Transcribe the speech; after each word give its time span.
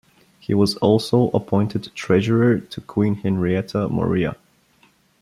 He 0.39 0.55
was 0.55 0.77
also 0.77 1.29
appointed 1.29 1.91
treasurer 1.93 2.57
to 2.57 2.81
Queen 2.81 3.13
Henrietta 3.17 3.87
Maria. 3.87 4.35